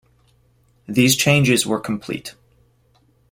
These 0.87 1.15
changes 1.15 1.67
were 1.67 1.79
complete. 1.79 2.33